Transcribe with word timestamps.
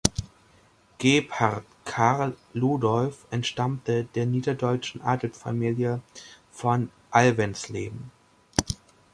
Gebhard 0.97 1.63
Karl 1.85 2.35
Ludolf 2.55 3.27
entstammte 3.29 4.05
der 4.15 4.25
niederdeutschen 4.25 4.99
Adelsfamilie 5.03 6.01
von 6.49 6.89
Alvensleben. 7.11 8.09